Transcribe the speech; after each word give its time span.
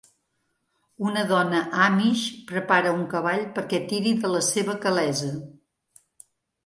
Una 1.09 1.25
dona 1.31 1.59
amish 1.87 2.23
prepara 2.53 2.95
un 2.95 3.03
cavall 3.13 3.45
perquè 3.59 3.83
tiri 3.93 4.15
de 4.25 4.35
la 4.37 4.43
seva 4.51 4.77
calessa. 4.87 5.31